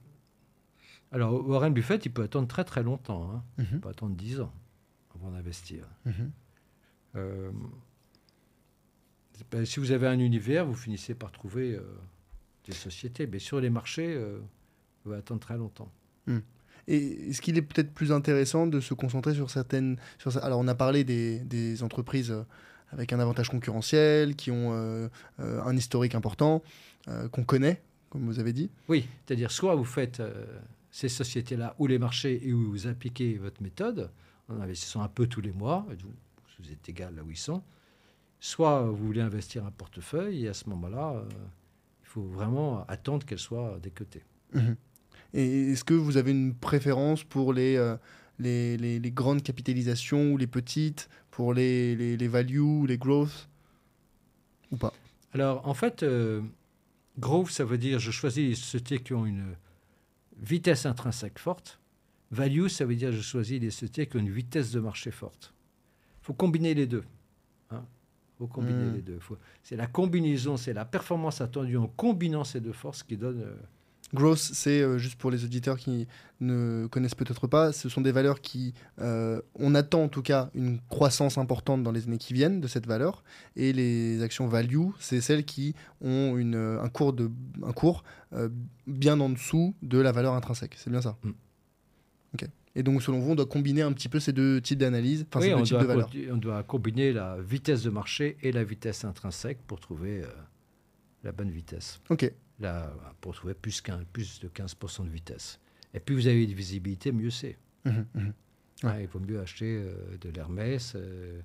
Alors, 1.11 1.47
Warren 1.47 1.73
Buffett, 1.73 2.05
il 2.05 2.09
peut 2.11 2.23
attendre 2.23 2.47
très 2.49 2.65
très 2.65 2.83
longtemps. 2.83 3.31
hein. 3.31 3.43
Mhm, 3.57 3.67
Il 3.73 3.79
peut 3.79 3.89
attendre 3.89 4.15
10 4.15 4.41
ans 4.41 4.53
avant 5.15 5.31
d'investir. 5.31 5.87
mhm. 6.05 6.31
Euh, 7.15 7.51
pas- 9.49 9.65
si 9.65 9.79
vous 9.79 9.91
avez 9.91 10.07
un 10.07 10.19
univers, 10.19 10.65
vous 10.65 10.75
finissez 10.75 11.15
par 11.15 11.31
trouver 11.31 11.73
euh, 11.75 11.81
des 12.65 12.73
sociétés. 12.73 13.27
Mais 13.27 13.39
sur 13.39 13.59
les 13.61 13.69
marchés, 13.69 14.13
euh, 14.13 14.39
vous 15.05 15.13
attendre 15.13 15.39
très 15.39 15.57
longtemps. 15.57 15.91
Et 16.87 17.29
est-ce 17.29 17.41
qu'il 17.41 17.57
est 17.57 17.61
peut-être 17.61 17.93
plus 17.93 18.11
intéressant 18.11 18.67
de 18.67 18.79
se 18.79 18.93
concentrer 18.93 19.33
sur 19.33 19.49
certaines... 19.49 19.97
Sur, 20.19 20.43
alors 20.43 20.59
on 20.59 20.67
a 20.67 20.75
parlé 20.75 21.03
des, 21.03 21.39
des 21.39 21.83
entreprises 21.83 22.31
euh, 22.31 22.43
avec 22.91 23.13
un 23.13 23.19
avantage 23.19 23.49
concurrentiel, 23.49 24.35
qui 24.35 24.51
ont 24.51 24.73
euh, 24.73 25.09
euh, 25.39 25.61
un 25.63 25.75
historique 25.75 26.15
important, 26.15 26.63
euh, 27.07 27.27
qu'on 27.29 27.43
connaît, 27.43 27.81
comme 28.09 28.25
vous 28.25 28.39
avez 28.39 28.53
dit. 28.53 28.69
Oui, 28.87 29.07
c'est-à-dire 29.25 29.51
soit 29.51 29.75
vous 29.75 29.83
faites 29.83 30.21
ces 30.91 31.09
sociétés-là 31.09 31.75
ou 31.79 31.87
les 31.87 31.99
marchés 31.99 32.47
et 32.47 32.53
où 32.53 32.71
vous 32.71 32.87
appliquez 32.87 33.37
votre 33.37 33.61
méthode 33.61 34.09
en 34.49 34.61
investissant 34.61 35.01
un 35.01 35.09
peu 35.09 35.27
tous 35.27 35.41
les 35.41 35.51
mois, 35.51 35.85
et 35.91 35.95
vous, 35.95 36.13
vous 36.59 36.71
êtes 36.71 36.87
égal 36.87 37.15
là 37.15 37.23
où 37.23 37.29
ils 37.29 37.37
sont, 37.37 37.61
soit 38.39 38.83
vous 38.83 39.07
voulez 39.07 39.21
investir 39.21 39.65
un 39.65 39.71
portefeuille 39.71 40.45
et 40.45 40.47
à 40.47 40.53
ce 40.53 40.69
moment-là, 40.69 41.23
il 42.01 42.07
faut 42.07 42.23
vraiment 42.23 42.85
attendre 42.87 43.25
qu'elle 43.25 43.39
soit 43.39 43.77
décotée. 43.81 44.23
Mhm. 44.53 44.75
Et 45.37 45.71
est-ce 45.71 45.83
que 45.83 45.93
vous 45.93 46.17
avez 46.17 46.31
une 46.31 46.53
préférence 46.55 47.23
pour 47.23 47.53
les, 47.53 47.75
euh, 47.77 47.95
les, 48.39 48.75
les- 48.77 48.99
les 48.99 49.11
grandes 49.11 49.43
capitalisations 49.43 50.31
ou 50.33 50.37
les 50.37 50.47
petites, 50.47 51.09
pour 51.31 51.53
les, 51.53 51.95
les, 51.95 52.17
les 52.17 52.27
values 52.27 52.59
ou 52.59 52.85
les 52.87 52.97
growth 52.97 53.47
Ou 54.71 54.77
pas? 54.77 54.91
Alors, 55.33 55.67
en 55.67 55.73
fait, 55.75 56.01
euh, 56.03 56.41
growth, 57.19 57.51
ça 57.51 57.65
veut 57.65 57.77
dire 57.77 57.99
je 57.99 58.09
choisis 58.11 58.49
les 58.49 58.55
sociétés 58.55 58.99
qui 58.99 59.13
ont 59.13 59.25
une 59.27 59.55
vitesse 60.41 60.85
intrinsèque 60.87 61.37
forte. 61.39 61.79
Value, 62.31 62.67
ça 62.67 62.85
veut 62.85 62.95
dire 62.95 63.11
je 63.11 63.21
choisis 63.21 63.61
les 63.61 63.69
sociétés 63.69 64.07
qui 64.07 64.17
ont 64.17 64.21
une 64.21 64.31
vitesse 64.31 64.71
de 64.71 64.79
marché 64.79 65.11
forte. 65.11 65.53
Il 66.21 66.25
faut 66.25 66.33
combiner 66.33 66.73
les 66.73 66.87
deux. 66.87 67.03
Il 67.71 67.77
faut 68.39 68.47
combiner 68.47 68.89
Mm. 68.89 68.93
les 68.93 69.01
deux. 69.01 69.19
Faut- 69.19 69.37
C'est 69.63 69.75
la 69.77 69.87
combinaison, 69.87 70.57
c'est 70.57 70.73
la 70.73 70.85
performance 70.85 71.41
attendue 71.41 71.77
en 71.77 71.87
combinant 71.87 72.43
ces 72.43 72.59
deux 72.59 72.73
forces 72.73 73.03
qui 73.03 73.17
donne. 73.17 73.41
euh, 73.41 73.55
Growth, 74.13 74.39
c'est 74.39 74.81
euh, 74.81 74.97
juste 74.97 75.15
pour 75.15 75.31
les 75.31 75.43
auditeurs 75.43 75.77
qui 75.77 76.07
ne 76.39 76.87
connaissent 76.87 77.15
peut-être 77.15 77.47
pas, 77.47 77.71
ce 77.71 77.89
sont 77.89 78.01
des 78.01 78.11
valeurs 78.11 78.41
qui, 78.41 78.73
euh, 78.99 79.41
on 79.55 79.75
attend 79.75 80.03
en 80.03 80.07
tout 80.07 80.21
cas 80.21 80.49
une 80.53 80.79
croissance 80.89 81.37
importante 81.37 81.83
dans 81.83 81.91
les 81.91 82.05
années 82.05 82.17
qui 82.17 82.33
viennent 82.33 82.61
de 82.61 82.67
cette 82.67 82.85
valeur, 82.85 83.23
et 83.55 83.73
les 83.73 84.21
actions 84.21 84.47
value, 84.47 84.89
c'est 84.99 85.21
celles 85.21 85.45
qui 85.45 85.73
ont 86.01 86.37
une, 86.37 86.55
euh, 86.55 86.81
un 86.81 86.89
cours, 86.89 87.13
de, 87.13 87.29
un 87.63 87.73
cours 87.73 88.03
euh, 88.33 88.49
bien 88.85 89.19
en 89.19 89.29
dessous 89.29 89.75
de 89.81 89.97
la 89.97 90.11
valeur 90.11 90.33
intrinsèque. 90.33 90.75
C'est 90.77 90.89
bien 90.89 91.01
ça 91.01 91.17
Mm. 91.23 91.31
Et 92.75 92.83
donc, 92.83 93.01
selon 93.01 93.17
vous, 93.17 93.31
on 93.31 93.35
doit 93.35 93.47
combiner 93.47 93.81
un 93.81 93.91
petit 93.91 94.07
peu 94.07 94.19
ces 94.19 94.33
deux 94.33 94.61
types 94.61 94.77
d'analyse, 94.77 95.25
enfin 95.33 95.39
oui, 95.39 95.47
ces 95.47 95.55
deux 95.55 95.61
on 95.61 95.63
types 95.63 95.71
doit, 95.71 95.81
de 95.81 95.87
valeurs. 95.87 96.11
on 96.31 96.37
doit 96.37 96.61
combiner 96.61 97.11
la 97.11 97.35
vitesse 97.41 97.81
de 97.81 97.89
marché 97.89 98.37
et 98.43 98.51
la 98.51 98.63
vitesse 98.63 99.03
intrinsèque 99.03 99.57
pour 99.65 99.79
trouver 99.79 100.21
la 101.23 101.31
bonne 101.31 101.49
vitesse. 101.49 101.99
Ok. 102.11 102.31
Là, 102.59 102.91
pour 103.21 103.35
trouver 103.35 103.53
plus, 103.53 103.81
plus 104.13 104.39
de 104.39 104.47
15% 104.47 105.05
de 105.05 105.09
vitesse. 105.09 105.59
Et 105.93 105.99
plus 105.99 106.15
vous 106.15 106.27
avez 106.27 106.45
de 106.47 106.53
visibilité, 106.53 107.11
mieux 107.11 107.29
c'est. 107.29 107.57
Mhm, 107.85 108.05
mhm. 108.15 108.33
Ouais, 108.83 109.03
il 109.03 109.07
vaut 109.07 109.19
mieux 109.19 109.39
acheter 109.39 109.77
euh, 109.79 110.17
de 110.21 110.29
l'Hermès 110.29 110.93
euh, 110.95 111.39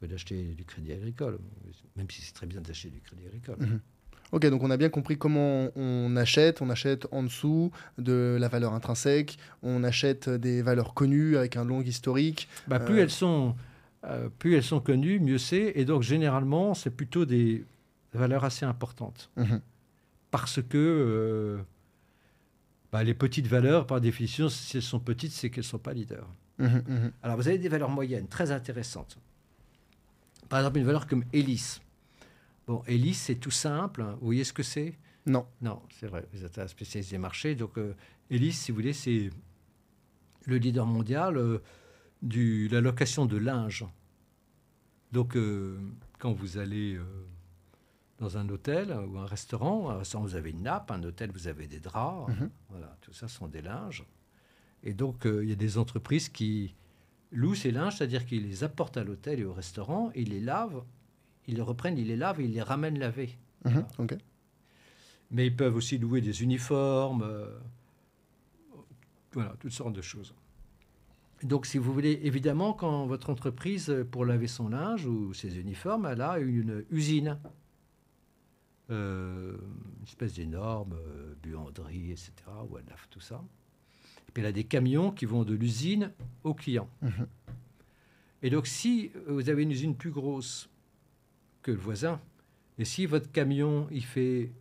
que 0.00 0.06
d'acheter 0.06 0.42
du 0.54 0.64
crédit 0.64 0.92
agricole, 0.92 1.38
même 1.96 2.08
si 2.10 2.22
c'est 2.22 2.32
très 2.32 2.46
bien 2.46 2.60
d'acheter 2.60 2.90
du 2.90 3.00
crédit 3.00 3.26
agricole. 3.26 3.56
Ok, 4.30 4.46
donc 4.50 4.62
on 4.62 4.70
a 4.70 4.76
bien 4.76 4.90
compris 4.90 5.16
comment 5.16 5.70
on 5.74 6.14
achète. 6.16 6.60
On 6.60 6.68
achète 6.70 7.06
en 7.12 7.22
dessous 7.22 7.70
de 7.96 8.36
la 8.38 8.48
valeur 8.48 8.74
intrinsèque. 8.74 9.38
On 9.62 9.82
achète 9.84 10.28
des 10.28 10.60
valeurs 10.62 10.92
connues 10.92 11.36
avec 11.36 11.56
un 11.56 11.64
long 11.64 11.80
historique. 11.80 12.46
Bah, 12.68 12.78
plus, 12.78 12.98
Euh. 12.98 13.02
elles 13.02 13.10
sont, 13.10 13.56
euh, 14.04 14.28
plus 14.38 14.54
elles 14.54 14.62
sont 14.62 14.80
connues, 14.80 15.18
mieux 15.18 15.38
c'est. 15.38 15.72
Et 15.76 15.84
donc, 15.84 16.02
généralement, 16.02 16.74
c'est 16.74 16.90
plutôt 16.90 17.24
des 17.24 17.64
valeurs 18.12 18.44
assez 18.44 18.66
importantes. 18.66 19.30
Parce 20.30 20.60
que 20.62 20.76
euh, 20.76 21.62
bah, 22.92 23.02
les 23.02 23.14
petites 23.14 23.46
valeurs, 23.46 23.86
par 23.86 24.00
définition, 24.00 24.48
si 24.48 24.76
elles 24.76 24.82
sont 24.82 25.00
petites, 25.00 25.32
c'est 25.32 25.50
qu'elles 25.50 25.64
ne 25.64 25.68
sont 25.68 25.78
pas 25.78 25.92
leaders. 25.92 26.28
Mhm, 26.58 26.82
mhm. 26.86 27.12
Alors, 27.22 27.36
vous 27.36 27.48
avez 27.48 27.58
des 27.58 27.68
valeurs 27.68 27.90
moyennes 27.90 28.28
très 28.28 28.50
intéressantes. 28.50 29.18
Par 30.48 30.60
exemple, 30.60 30.78
une 30.78 30.84
valeur 30.86 31.06
comme 31.06 31.24
Hélice. 31.32 31.80
Bon, 32.66 32.82
Hélice, 32.86 33.20
c'est 33.22 33.36
tout 33.36 33.50
simple. 33.50 34.02
hein. 34.02 34.16
Vous 34.20 34.26
voyez 34.26 34.44
ce 34.44 34.52
que 34.52 34.62
c'est? 34.62 34.94
Non. 35.26 35.46
Non, 35.60 35.82
c'est 35.98 36.06
vrai. 36.06 36.26
Vous 36.32 36.44
êtes 36.44 36.58
un 36.58 36.66
spécialiste 36.66 37.10
des 37.10 37.18
marchés. 37.18 37.54
Donc, 37.54 37.78
euh, 37.78 37.94
Hélice, 38.30 38.58
si 38.60 38.72
vous 38.72 38.76
voulez, 38.76 38.92
c'est 38.92 39.30
le 40.46 40.56
leader 40.56 40.86
mondial 40.86 41.36
euh, 41.36 41.58
de 42.22 42.68
la 42.70 42.80
location 42.80 43.26
de 43.26 43.36
linge. 43.36 43.84
Donc, 45.12 45.36
euh, 45.36 45.78
quand 46.18 46.32
vous 46.32 46.58
allez 46.58 46.98
dans 48.18 48.36
un 48.36 48.48
hôtel 48.48 48.92
ou 48.92 49.18
un 49.18 49.26
restaurant, 49.26 49.90
un 49.90 49.98
restaurant, 49.98 50.24
vous 50.24 50.34
avez 50.34 50.50
une 50.50 50.62
nappe, 50.62 50.90
un 50.90 51.02
hôtel, 51.02 51.30
vous 51.32 51.46
avez 51.46 51.66
des 51.66 51.80
draps. 51.80 52.28
Mhm. 52.28 52.50
Voilà, 52.70 52.96
tout 53.00 53.12
ça 53.12 53.28
sont 53.28 53.48
des 53.48 53.62
linges. 53.62 54.04
Et 54.82 54.92
donc, 54.92 55.26
euh, 55.26 55.44
il 55.44 55.48
y 55.48 55.52
a 55.52 55.56
des 55.56 55.78
entreprises 55.78 56.28
qui 56.28 56.74
louent 57.32 57.54
ces 57.54 57.70
linges, 57.70 57.96
c'est-à-dire 57.96 58.26
qu'ils 58.26 58.48
les 58.48 58.64
apportent 58.64 58.96
à 58.96 59.04
l'hôtel 59.04 59.40
et 59.40 59.44
au 59.44 59.52
restaurant, 59.52 60.10
ils 60.14 60.30
les 60.30 60.40
lavent, 60.40 60.82
ils 61.46 61.56
les 61.56 61.62
reprennent, 61.62 61.98
ils 61.98 62.06
les 62.06 62.16
lavent 62.16 62.40
et 62.40 62.44
ils 62.44 62.52
les 62.52 62.62
ramènent 62.62 62.98
lavés. 62.98 63.36
Ok. 63.98 64.16
Mais 65.30 65.46
ils 65.46 65.54
peuvent 65.54 65.76
aussi 65.76 65.98
louer 65.98 66.20
des 66.20 66.42
uniformes, 66.42 67.22
euh, 67.22 67.58
voilà, 69.32 69.54
toutes 69.60 69.72
sortes 69.72 69.92
de 69.92 70.00
choses. 70.00 70.34
Donc, 71.42 71.66
si 71.66 71.78
vous 71.78 71.92
voulez, 71.92 72.20
évidemment, 72.24 72.72
quand 72.72 73.06
votre 73.06 73.30
entreprise, 73.30 73.90
euh, 73.90 74.04
pour 74.04 74.24
laver 74.24 74.48
son 74.48 74.68
linge 74.68 75.06
ou 75.06 75.34
ses 75.34 75.58
uniformes, 75.58 76.06
elle 76.06 76.20
a 76.20 76.38
une 76.38 76.84
usine, 76.90 77.38
euh, 78.90 79.56
une 79.98 80.04
espèce 80.04 80.34
d'énorme 80.34 80.94
euh, 80.94 81.34
buanderie, 81.42 82.10
etc., 82.12 82.32
lave 82.88 83.06
tout 83.10 83.20
ça. 83.20 83.42
Et 84.28 84.32
puis, 84.32 84.42
elle 84.42 84.48
a 84.48 84.52
des 84.52 84.64
camions 84.64 85.10
qui 85.10 85.24
vont 85.24 85.44
de 85.44 85.54
l'usine 85.54 86.12
au 86.44 86.54
client. 86.54 86.88
Mhm. 87.02 87.26
Et 88.42 88.50
donc, 88.50 88.66
si 88.66 89.10
vous 89.26 89.48
avez 89.50 89.62
une 89.62 89.70
usine 89.72 89.94
plus 89.96 90.10
grosse 90.10 90.68
que 91.62 91.70
le 91.70 91.78
voisin, 91.78 92.20
et 92.78 92.84
si 92.84 93.06
votre 93.06 93.30
camion, 93.32 93.88
il 93.90 94.04
fait 94.04 94.52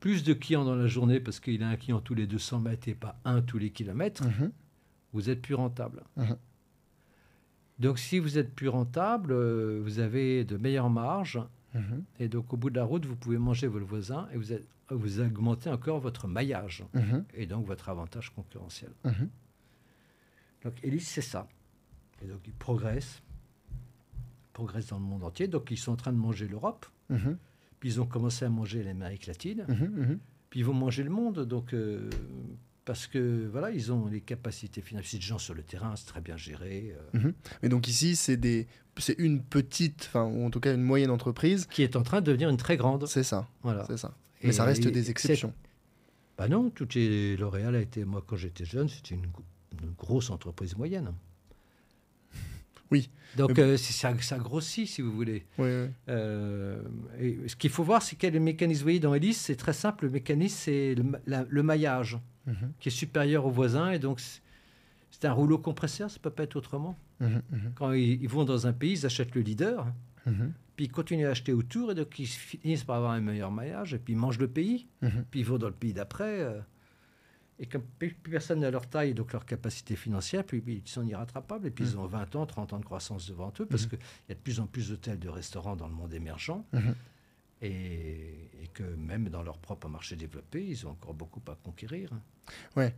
plus 0.00 0.22
de 0.24 0.32
clients 0.32 0.64
dans 0.64 0.74
la 0.76 0.86
journée 0.86 1.20
parce 1.20 1.40
qu'il 1.40 1.62
a 1.62 1.68
un 1.68 1.76
client 1.76 2.00
tous 2.00 2.14
les 2.14 2.26
200 2.26 2.60
mètres 2.60 2.88
et 2.88 2.94
pas 2.94 3.18
un 3.24 3.40
tous 3.42 3.58
les 3.58 3.70
kilomètres, 3.70 4.24
Mhm. 4.24 4.52
vous 5.12 5.28
êtes 5.30 5.42
plus 5.42 5.54
rentable. 5.54 6.02
Mhm. 6.16 6.36
Donc, 7.78 7.98
si 7.98 8.18
vous 8.20 8.38
êtes 8.38 8.54
plus 8.54 8.68
rentable, 8.68 9.32
euh, 9.32 9.80
vous 9.82 9.98
avez 9.98 10.44
de 10.44 10.56
meilleures 10.56 10.90
marges. 10.90 11.40
Mhm. 11.74 12.04
Et 12.18 12.28
donc, 12.28 12.52
au 12.52 12.56
bout 12.56 12.70
de 12.70 12.76
la 12.76 12.84
route, 12.84 13.06
vous 13.06 13.16
pouvez 13.16 13.38
manger 13.38 13.66
votre 13.66 13.86
voisin 13.86 14.28
et 14.32 14.36
vous, 14.36 14.52
êtes- 14.52 14.66
vous 14.90 15.20
augmentez 15.20 15.70
encore 15.70 16.00
votre 16.00 16.28
maillage 16.28 16.84
Mhm. 16.94 17.24
et 17.34 17.46
donc 17.46 17.66
votre 17.66 17.88
avantage 17.88 18.30
concurrentiel. 18.34 18.90
Mhm. 19.04 19.28
Donc, 20.64 20.74
Elis, 20.84 21.00
c'est 21.00 21.22
ça. 21.22 21.48
Et 22.22 22.26
donc, 22.26 22.40
ils 22.46 22.52
progressent, 22.52 23.22
progressent 24.52 24.88
dans 24.88 24.98
le 24.98 25.04
monde 25.04 25.24
entier. 25.24 25.48
Donc, 25.48 25.70
ils 25.70 25.76
sont 25.78 25.92
en 25.92 25.96
train 25.96 26.12
de 26.12 26.18
manger 26.18 26.46
l'Europe. 26.46 26.86
Puis, 27.80 27.88
ils 27.88 28.00
ont 28.00 28.06
commencé 28.06 28.44
à 28.44 28.48
manger 28.50 28.82
l'Amérique 28.84 29.26
latine. 29.26 29.66
Puis 30.50 30.60
ils 30.60 30.66
vont 30.66 30.74
manger 30.74 31.02
le 31.02 31.10
monde. 31.10 31.40
Donc, 31.46 31.72
euh, 31.72 32.10
parce 32.84 33.06
que 33.06 33.48
voilà, 33.50 33.70
ils 33.70 33.92
ont 33.92 34.06
les 34.06 34.20
capacités 34.20 34.80
financières. 34.80 35.20
des 35.20 35.26
gens 35.26 35.38
sur 35.38 35.54
le 35.54 35.62
terrain, 35.62 35.94
c'est 35.96 36.06
très 36.06 36.20
bien 36.20 36.36
géré. 36.36 36.94
euh, 37.14 37.18
Mhm. 37.18 37.32
Mais 37.62 37.68
donc 37.68 37.86
ici, 37.88 38.16
c'est 38.16 38.36
des, 38.36 38.66
c'est 38.98 39.16
une 39.18 39.42
petite, 39.42 40.04
enfin, 40.08 40.24
ou 40.24 40.44
en 40.44 40.50
tout 40.50 40.60
cas 40.60 40.74
une 40.74 40.82
moyenne 40.82 41.10
entreprise. 41.10 41.66
qui 41.66 41.82
est 41.82 41.96
en 41.96 42.02
train 42.02 42.20
de 42.20 42.26
devenir 42.26 42.48
une 42.48 42.56
très 42.56 42.76
grande. 42.76 43.06
C'est 43.06 43.22
ça, 43.22 43.48
Voilà. 43.62 43.84
c'est 43.86 43.96
ça. 43.96 44.14
Mais 44.42 44.48
Et- 44.50 44.52
ça 44.52 44.64
reste 44.64 44.84
et 44.86 44.90
des 44.90 45.04
c'est- 45.04 45.10
exceptions. 45.10 45.54
Bah 46.36 46.48
non, 46.48 46.70
toutes 46.70 46.94
les 46.94 47.36
L'Oréal 47.36 47.76
a 47.76 47.80
été, 47.80 48.04
moi 48.04 48.24
quand 48.26 48.36
j'étais 48.36 48.64
jeune, 48.64 48.88
c'était 48.88 49.14
une, 49.14 49.26
gro- 49.26 49.44
une 49.82 49.90
grosse 49.92 50.30
entreprise 50.30 50.76
moyenne. 50.76 51.12
Oui. 52.90 53.08
Donc 53.38 53.58
euh, 53.58 53.76
c'est- 53.78 53.92
ça, 53.94 54.12
ça 54.20 54.38
grossit, 54.38 54.86
si 54.86 55.00
vous 55.00 55.12
voulez. 55.12 55.46
Oui, 55.58 55.68
oui. 55.68 55.88
Euh, 56.08 56.82
et 57.18 57.38
ce 57.48 57.56
qu'il 57.56 57.70
faut 57.70 57.84
voir, 57.84 58.02
c'est 58.02 58.16
quel 58.16 58.34
est 58.34 58.38
le 58.38 58.44
mécanisme. 58.44 58.80
Vous 58.80 58.84
voyez, 58.84 59.00
dans 59.00 59.14
Hélice, 59.14 59.40
c'est 59.40 59.56
très 59.56 59.72
simple. 59.72 60.04
Le 60.06 60.10
mécanisme, 60.10 60.56
c'est 60.58 60.94
le 61.26 61.62
maillage 61.62 62.18
Mhm, 62.46 62.72
qui 62.80 62.88
est 62.88 62.92
supérieur 62.92 63.46
au 63.46 63.50
voisin. 63.50 63.90
Et 63.92 63.98
donc, 63.98 64.20
c'est- 64.20 64.40
un 65.24 65.32
rouleau 65.32 65.58
compresseur, 65.58 66.10
ça 66.10 66.18
peut 66.20 66.30
pas 66.30 66.42
être 66.42 66.56
autrement. 66.56 66.98
mhm, 67.20 67.42
mhm, 67.52 67.72
Quand 67.76 67.92
ils, 67.92 68.20
ils 68.22 68.28
vont 68.28 68.44
dans 68.44 68.66
un 68.66 68.72
pays, 68.72 68.92
ils 68.92 69.06
achètent 69.06 69.34
le 69.36 69.42
leader, 69.42 69.86
puis 70.74 70.86
ils 70.86 70.90
continuent 70.90 71.26
à 71.26 71.30
acheter 71.30 71.52
autour, 71.52 71.92
et 71.92 71.94
donc 71.94 72.18
ils 72.18 72.26
finissent 72.26 72.82
par 72.84 72.96
avoir 72.96 73.12
un 73.12 73.20
meilleur 73.20 73.52
maillage, 73.52 73.94
et 73.94 73.98
puis 73.98 74.14
ils 74.14 74.16
mangent 74.16 74.38
le 74.40 74.48
pays. 74.48 74.88
Puis 75.30 75.40
ils 75.40 75.46
vont 75.46 75.58
dans 75.58 75.68
le 75.68 75.74
pays 75.74 75.92
d'après. 75.92 76.40
euh, 76.40 76.60
et 77.58 77.66
comme 77.66 77.82
plus 77.98 78.10
personne 78.14 78.58
n'a 78.60 78.70
leur 78.72 78.88
taille, 78.88 79.14
donc 79.14 79.32
leur 79.32 79.44
capacité 79.46 79.94
financière, 79.94 80.42
puis, 80.42 80.60
ils 80.66 80.82
sont 80.88 81.04
irrattrapables. 81.04 81.66
Et 81.68 81.70
puis 81.70 81.84
ils 81.84 81.96
ont 81.98 82.06
20 82.06 82.34
ans, 82.34 82.44
30 82.46 82.72
ans 82.72 82.80
de 82.80 82.84
croissance 82.84 83.28
devant 83.28 83.52
eux, 83.60 83.66
parce 83.66 83.86
qu'il 83.90 83.98
y 84.28 84.32
a 84.32 84.34
de 84.34 84.40
plus 84.40 84.58
en 84.58 84.66
plus 84.66 84.88
d'hôtels, 84.88 85.20
de 85.20 85.28
restaurants 85.28 85.76
dans 85.76 85.86
le 85.86 85.94
monde 85.94 86.12
émergent. 86.12 86.60
Et, 87.62 88.48
et 88.62 88.66
que 88.74 88.82
même 88.82 89.28
dans 89.28 89.42
leur 89.42 89.58
propre 89.58 89.88
marché 89.88 90.16
développé, 90.16 90.64
ils 90.66 90.86
ont 90.86 90.90
encore 90.90 91.14
beaucoup 91.14 91.40
à 91.48 91.54
conquérir. 91.62 92.10
Mais, 92.76 92.92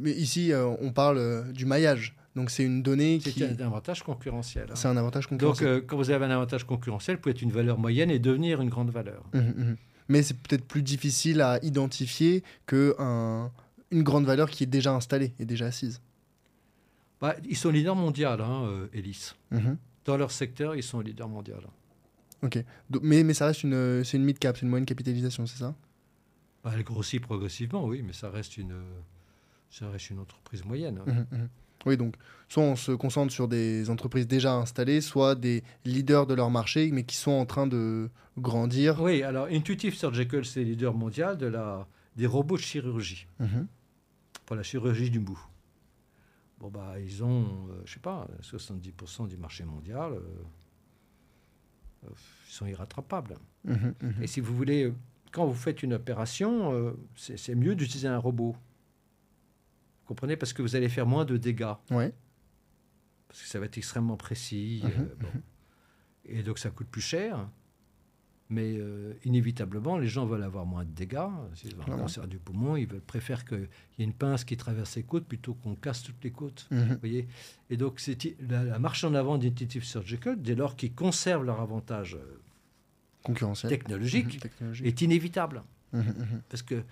mais 0.00 0.12
ici, 0.12 0.52
euh, 0.52 0.66
on 0.80 0.92
parle 0.92 1.18
euh, 1.18 1.42
du 1.52 1.66
maillage. 1.66 2.14
Donc 2.36 2.50
c'est 2.50 2.64
une 2.64 2.82
donnée 2.82 3.18
C'est 3.22 3.32
qui. 3.32 3.44
un 3.44 3.56
avantage 3.60 4.02
concurrentiel. 4.02 4.66
hein. 4.70 4.74
C'est 4.76 4.88
un 4.88 4.96
avantage 4.96 5.24
Donc, 5.24 5.30
concurrentiel. 5.40 5.68
euh, 5.68 5.80
quand 5.86 5.96
vous 5.96 6.10
avez 6.10 6.24
un 6.24 6.30
avantage 6.30 6.64
concurrentiel, 6.64 7.16
vous 7.16 7.22
pouvez 7.22 7.34
être 7.34 7.42
une 7.42 7.50
valeur 7.52 7.78
moyenne 7.78 8.10
et 8.10 8.18
devenir 8.18 8.60
une 8.60 8.68
grande 8.70 8.90
valeur. 8.90 9.24
Mhm, 9.34 9.54
mhm. 9.56 9.76
Mais 10.08 10.22
c'est 10.22 10.38
peut-être 10.38 10.64
plus 10.66 10.82
difficile 10.82 11.40
à 11.42 11.58
identifier 11.64 12.42
que 12.66 12.94
un- 12.98 13.50
une 13.90 14.02
grande 14.02 14.24
valeur 14.26 14.48
qui 14.50 14.64
est 14.64 14.68
déjà 14.68 14.92
installée 14.94 15.32
et 15.38 15.44
déjà 15.44 15.66
assise. 15.66 16.00
Bah, 17.20 17.34
ils 17.48 17.56
sont 17.56 17.70
leaders 17.70 17.96
mondiaux, 17.96 18.28
hein, 18.28 18.88
Elis. 18.92 19.32
Dans 20.04 20.16
leur 20.16 20.30
secteur, 20.30 20.76
ils 20.76 20.82
sont 20.82 21.00
leaders 21.00 21.28
mondiaux. 21.28 21.56
Ok. 22.42 22.62
Mais, 23.02 23.24
mais 23.24 23.34
ça 23.34 23.46
reste 23.46 23.64
une, 23.64 24.04
c'est 24.04 24.16
une 24.16 24.24
mid-cap, 24.24 24.56
c'est 24.56 24.62
une 24.62 24.68
moyenne 24.68 24.86
capitalisation, 24.86 25.46
c'est 25.46 25.58
ça? 25.58 25.74
Bah, 26.64 26.72
elle 26.74 26.84
grossit 26.84 27.20
progressivement, 27.20 27.84
oui, 27.84 28.02
mais 28.02 28.12
ça 28.12 28.30
reste 28.30 28.56
une, 28.56 28.76
ça 29.70 29.88
reste 29.90 30.10
une 30.10 30.18
entreprise 30.20 30.64
moyenne. 30.64 31.00
Mhm, 31.06 31.26
mhm. 31.30 31.48
Oui, 31.86 31.96
donc 31.96 32.16
soit 32.48 32.62
on 32.64 32.74
se 32.76 32.90
concentre 32.92 33.32
sur 33.32 33.46
des 33.48 33.88
entreprises 33.88 34.26
déjà 34.26 34.54
installées, 34.54 35.00
soit 35.00 35.34
des 35.36 35.62
leaders 35.84 36.26
de 36.26 36.34
leur 36.34 36.50
marché, 36.50 36.90
mais 36.92 37.04
qui 37.04 37.16
sont 37.16 37.30
en 37.30 37.46
train 37.46 37.66
de 37.68 38.10
grandir. 38.36 39.00
Oui, 39.00 39.22
alors 39.22 39.46
Intuitive 39.50 39.94
Surgical, 39.94 40.44
c'est 40.44 40.64
leader 40.64 40.92
mondial 40.94 41.38
de 41.38 41.46
la, 41.46 41.86
des 42.16 42.26
robots 42.26 42.56
de 42.56 42.62
chirurgie, 42.62 43.26
Mhm. 43.38 43.66
pour 44.46 44.56
la 44.56 44.62
chirurgie 44.64 45.10
du 45.10 45.20
bout. 45.20 45.40
Bon, 46.58 46.68
bah, 46.70 46.98
ils 47.00 47.22
ont, 47.22 47.68
euh, 47.70 47.82
je 47.84 47.94
sais 47.94 48.00
pas, 48.00 48.26
70% 48.42 49.28
du 49.28 49.36
marché 49.36 49.64
mondial. 49.64 50.12
euh, 50.12 50.16
euh, 50.16 50.42
ils 52.04 52.52
sont 52.52 52.66
irrattrapables. 52.66 53.36
Mhm, 53.64 53.94
mhm. 54.00 54.22
Et 54.22 54.26
si 54.26 54.40
vous 54.40 54.54
voulez, 54.54 54.84
euh, 54.84 54.94
quand 55.32 55.46
vous 55.46 55.54
faites 55.54 55.82
une 55.82 55.94
opération, 55.94 56.72
euh, 56.72 56.92
c'est 57.16 57.54
mieux 57.54 57.74
d'utiliser 57.74 58.08
un 58.08 58.18
robot. 58.18 58.52
Vous 58.52 60.06
comprenez? 60.06 60.36
Parce 60.36 60.52
que 60.52 60.62
vous 60.62 60.76
allez 60.76 60.88
faire 60.88 61.06
moins 61.06 61.24
de 61.24 61.36
dégâts. 61.36 61.74
Ouais. 61.90 62.12
Parce 63.28 63.42
que 63.42 63.48
ça 63.48 63.58
va 63.58 63.66
être 63.66 63.76
extrêmement 63.76 64.16
précis. 64.16 64.80
Mhm, 64.84 64.90
euh, 64.98 65.14
bon. 65.20 65.28
Et 66.24 66.42
donc 66.42 66.58
ça 66.58 66.70
coûte 66.70 66.88
plus 66.88 67.00
cher. 67.02 67.48
Mais 68.50 68.76
euh, 68.78 69.12
inévitablement, 69.26 69.98
les 69.98 70.06
gens 70.08 70.24
veulent 70.24 70.42
avoir 70.42 70.64
moins 70.64 70.84
de 70.84 70.90
dégâts. 70.90 71.18
S'ils 71.54 71.74
ont 71.76 71.80
un 71.80 71.84
Clairement. 71.84 72.02
cancer 72.04 72.26
du 72.26 72.38
poumon, 72.38 72.76
ils 72.76 72.86
veulent, 72.86 73.02
préfèrent 73.02 73.44
qu'il 73.44 73.68
y 73.98 74.02
ait 74.02 74.04
une 74.04 74.14
pince 74.14 74.44
qui 74.44 74.56
traverse 74.56 74.96
les 74.96 75.02
côtes 75.02 75.26
plutôt 75.26 75.52
qu'on 75.52 75.74
casse 75.74 76.02
toutes 76.02 76.24
les 76.24 76.30
côtes. 76.30 76.66
Mhm. 76.70 76.88
Vous 76.94 76.98
voyez? 77.00 77.28
Et 77.68 77.76
donc 77.76 78.00
la, 78.48 78.64
la 78.64 78.78
marche 78.78 79.04
en 79.04 79.12
avant 79.14 79.36
d'Intuitive 79.36 79.84
Surgical, 79.84 80.40
dès 80.40 80.54
lors 80.54 80.76
qu'ils 80.76 80.94
conservent 80.94 81.44
leur 81.44 81.60
avantage 81.60 82.14
euh, 82.14 82.40
Concurrentiel. 83.22 83.68
technologique, 83.68 84.34
Mhm, 84.36 84.40
technologique. 84.40 84.86
est 84.86 85.00
inévitable. 85.02 85.62
Mhm, 85.92 86.14
Parce 86.48 86.62
que 86.62 86.82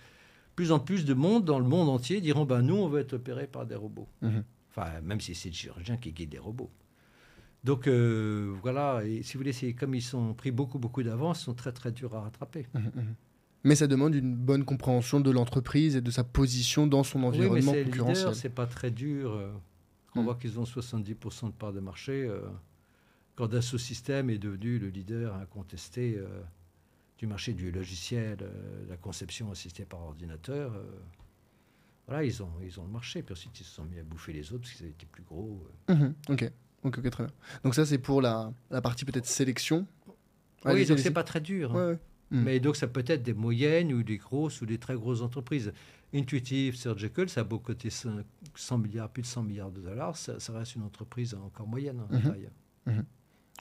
plus 0.57 0.73
en 0.73 0.79
plus 0.79 1.05
de 1.07 1.15
monde 1.15 1.45
dans 1.47 1.59
le 1.59 1.67
monde 1.67 1.89
entier 1.89 2.21
diront 2.21 2.45
ben, 2.45 2.61
nous, 2.63 2.77
on 2.77 2.89
veut 2.89 3.01
être 3.01 3.15
opéré 3.15 3.47
par 3.47 3.65
des 3.67 3.75
robots. 3.77 4.09
Enfin, 4.71 5.01
même 5.03 5.23
si 5.23 5.35
c'est 5.35 5.49
le 5.49 5.55
chirurgien 5.55 5.97
qui 5.97 6.13
guide 6.13 6.29
des 6.31 6.39
robots. 6.39 6.71
Donc 7.67 7.87
euh, 7.89 8.55
voilà, 8.63 9.03
et 9.05 9.23
si 9.25 9.35
vous 9.35 9.41
voulez, 9.41 9.53
c'est 9.53 9.73
comme 9.75 9.95
ils 9.95 10.01
sont 10.03 10.35
pris 10.35 10.53
beaucoup, 10.53 10.79
beaucoup 10.79 11.03
d'avance, 11.03 11.41
ils 11.43 11.45
sont 11.47 11.55
très, 11.55 11.73
très 11.73 11.91
durs 11.91 12.15
à 12.15 12.21
rattraper. 12.23 12.67
Mhm, 12.75 12.93
mhm. 12.95 13.15
Mais 13.65 13.75
ça 13.75 13.89
demande 13.89 14.15
une 14.15 14.37
bonne 14.37 14.65
compréhension 14.65 15.19
de 15.21 15.31
l'entreprise 15.33 15.97
et 15.97 16.01
de 16.01 16.13
sa 16.13 16.23
position 16.23 16.87
dans 16.87 17.03
son 17.03 17.19
Oui, 17.25 17.31
mais 17.41 17.47
environnement 17.47 17.73
concurrentiel. 17.85 18.35
c'est 18.37 18.55
pas 18.55 18.67
très 18.69 18.93
dur. 18.93 19.33
euh, 19.33 19.51
Quand 20.13 20.21
on 20.21 20.23
voit 20.25 20.37
qu'ils 20.37 20.61
ont 20.61 20.65
70% 20.65 21.47
de 21.49 21.51
part 21.53 21.73
de 21.73 21.81
marché, 21.81 22.25
euh, 22.25 22.41
quand 23.35 23.49
Dassault 23.49 23.79
Systèmes 23.79 24.31
est 24.31 24.39
devenu 24.39 24.79
le 24.79 24.89
leader 24.89 25.35
incontesté 25.35 26.15
euh, 26.17 26.29
du 27.19 27.27
marché 27.27 27.53
du 27.55 27.73
logiciel, 27.73 28.39
euh, 28.43 28.85
la 28.89 28.97
conception 28.97 29.51
assistée 29.51 29.85
par 29.85 30.01
ordinateur, 30.03 30.73
euh, 30.73 30.85
voilà, 32.07 32.23
ils 32.23 32.41
ont, 32.45 32.53
ils 32.63 32.79
ont 32.79 32.85
le 32.85 32.93
marché. 32.93 33.23
Puis 33.25 33.33
ensuite, 33.33 33.59
ils 33.59 33.65
se 33.65 33.75
sont 33.75 33.85
mis 33.85 33.99
à 33.99 34.05
bouffer 34.05 34.33
les 34.33 34.53
autres 34.53 34.63
parce 34.63 34.75
qu'ils 34.75 34.87
étaient 34.87 35.07
plus 35.11 35.25
gros. 35.25 35.67
euh. 35.91 35.95
Mhm, 35.97 36.15
Ok, 36.29 36.53
ok, 36.87 36.99
ok, 36.99 37.11
très 37.11 37.25
bien. 37.25 37.33
Donc 37.65 37.75
ça, 37.75 37.85
c'est 37.87 37.99
pour 37.99 38.23
la, 38.23 38.53
la 38.71 38.81
partie 38.81 39.05
peut-être 39.05 39.27
sélection. 39.27 39.87
oui, 40.65 40.87
donc 40.87 40.99
c'est 40.99 41.11
pas 41.13 41.25
très 41.25 41.41
dur. 41.41 41.73
hein. 41.73 41.75
Ouais, 41.79 41.87
ouais. 41.93 41.99
Mm. 42.31 42.43
Mais 42.43 42.59
donc 42.61 42.75
ça 42.77 42.89
peut 42.89 43.05
être 43.07 43.23
des 43.23 43.35
moyennes 43.35 43.93
ou 43.93 44.03
des 44.03 44.17
grosses 44.19 44.61
ou 44.61 44.67
des 44.67 44.79
très 44.79 44.95
grosses 44.95 45.21
entreprises. 45.21 45.73
Intuitive 46.15 46.75
Surgical, 46.77 47.29
ça 47.29 47.43
a 47.43 47.45
beau 47.45 47.59
coter 47.59 47.91
100 47.91 48.11
100 48.55 48.79
milliards, 48.79 49.09
plus 49.11 49.23
de 49.23 49.27
100 49.27 49.43
milliards 49.45 49.71
de 49.71 49.81
dollars, 49.81 50.17
ça, 50.17 50.41
ça 50.41 50.53
reste 50.53 50.75
une 50.77 50.83
entreprise 50.83 51.35
encore 51.35 51.67
moyenne 51.69 52.01
en 52.01 52.13
Mhm. 52.15 52.23
taille. 52.23 52.49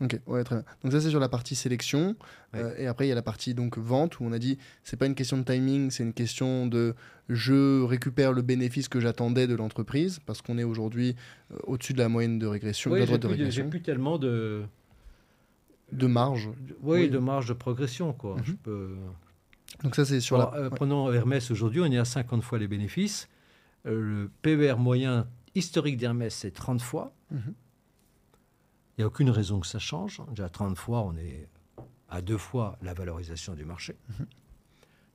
Ok, 0.02 0.20
ouais, 0.28 0.44
très 0.44 0.56
bien. 0.58 0.66
Donc 0.84 0.92
ça, 0.92 1.00
c'est 1.00 1.10
sur 1.10 1.22
la 1.22 1.30
partie 1.30 1.56
sélection. 1.56 2.16
Ouais. 2.54 2.60
Euh, 2.62 2.75
et 2.78 2.88
après, 2.88 3.06
il 3.06 3.10
y 3.10 3.12
a 3.14 3.16
la 3.16 3.22
partie 3.22 3.54
donc 3.54 3.78
vente 3.78 4.20
où 4.20 4.25
on 4.25 4.34
a 4.34 4.40
dit 4.40 4.58
c'est 4.84 4.98
pas 4.98 5.06
une 5.06 5.16
question 5.16 5.38
de 5.38 5.44
timing, 5.44 5.90
c'est 5.90 6.04
une 6.04 6.12
question 6.14 6.68
de 6.68 6.96
je 7.30 7.82
récupère 7.82 8.34
le 8.34 8.42
bénéfice 8.42 8.90
que 8.90 9.00
j'attendais 9.00 9.48
de 9.48 9.56
l'entreprise 9.56 10.20
parce 10.25 10.42
qu'on 10.42 10.58
est 10.58 10.66
aujourd'hui 10.66 11.16
euh, 11.54 11.58
au-dessus 11.64 11.94
de 11.94 12.00
la 12.00 12.10
moyenne 12.10 12.40
de 12.40 12.46
régression, 12.46 12.92
de 12.92 12.96
la 12.96 13.02
j'ai 13.02 13.06
droite 13.18 13.22
de 13.22 13.28
plus, 13.44 13.52
j'ai 13.52 13.82
tellement 13.82 14.18
de, 14.18 14.64
de 15.94 16.08
marge. 16.08 16.48
de- 16.48 16.75
oui, 16.82 17.02
Oui. 17.04 17.10
de 17.10 17.18
marge 17.18 17.48
de 17.48 17.54
progression. 17.54 18.12
Quoi. 18.12 18.36
Mhm. 18.36 18.44
Je 18.44 18.52
peux... 18.54 18.96
Donc 19.84 19.96
ça, 19.96 20.04
c'est 20.06 20.20
sur 20.20 20.38
la. 20.38 20.54
euh, 20.56 20.64
ouais. 20.70 20.75
Prenons 20.75 21.12
Hermès 21.14 21.52
aujourd'hui, 21.52 21.80
on 21.82 21.86
est 21.92 21.98
à 21.98 22.06
50 22.06 22.44
fois 22.44 22.60
les 22.60 22.68
bénéfices. 22.68 23.28
Le 23.86 24.30
PER 24.42 24.75
moyen 24.78 25.28
historique 25.54 25.96
d'Hermès, 25.98 26.34
c'est 26.34 26.52
30 26.52 26.82
fois. 26.82 27.14
Mhm. 27.32 27.54
Il 28.98 29.02
n'y 29.02 29.04
a 29.04 29.08
aucune 29.08 29.30
raison 29.30 29.60
que 29.60 29.68
ça 29.68 29.80
change. 29.80 30.22
Déjà 30.30 30.50
30 30.50 30.78
fois, 30.78 31.02
on 31.02 31.16
est 31.18 31.48
à 32.10 32.22
deux 32.22 32.38
fois 32.38 32.78
la 32.82 32.94
valorisation 32.94 33.54
du 33.54 33.66
marché. 33.66 33.96
Mhm. 34.10 34.25